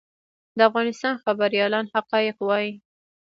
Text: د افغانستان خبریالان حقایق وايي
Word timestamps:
د 0.57 0.59
افغانستان 0.69 1.13
خبریالان 1.23 1.85
حقایق 1.93 2.37
وايي 2.47 2.71